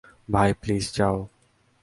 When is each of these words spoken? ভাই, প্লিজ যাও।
ভাই, 0.31 0.53
প্লিজ 0.53 0.85
যাও। 0.93 1.17